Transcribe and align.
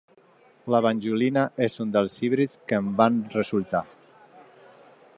La 0.75 0.79
banjolina 0.85 1.43
és 1.67 1.77
un 1.85 1.93
dels 1.97 2.17
híbrids 2.23 2.57
que 2.71 2.83
en 2.85 2.91
van 3.03 3.23
resultar. 3.39 3.87